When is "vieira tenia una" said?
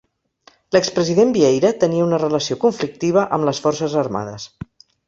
1.35-2.21